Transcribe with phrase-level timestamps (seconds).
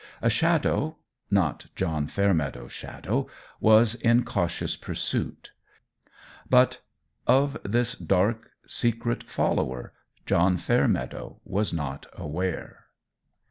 [0.19, 0.97] A shadow
[1.29, 3.27] not John Fairmeadow's shadow
[3.59, 5.51] was in cautious pursuit;
[6.49, 6.79] but
[7.27, 9.93] of this dark, secret follower
[10.25, 12.85] John Fairmeadow was not aware.